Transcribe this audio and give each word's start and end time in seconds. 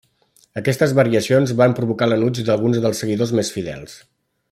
Aquestes 0.61 0.95
variacions 0.99 1.53
van 1.61 1.75
provocar 1.81 2.07
l'enuig 2.09 2.41
d'alguns 2.49 2.83
dels 2.87 3.03
seguidors 3.05 3.39
més 3.41 3.53
fidels. 3.59 3.99